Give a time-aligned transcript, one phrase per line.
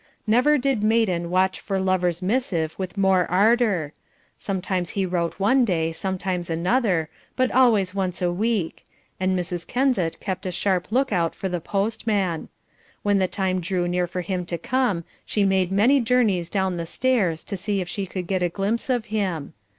[0.25, 3.93] Never did maiden watch for lover's missive with more ardour;
[4.35, 8.87] sometimes he wrote one day, sometimes another, but always once a week,
[9.19, 9.67] and Mrs.
[9.67, 12.49] Kensett kept a sharp look out for the postman;
[13.03, 16.87] when the time drew near for him to come she made many journeys down the
[16.87, 19.53] stairs to see if she could get a glimpse of him.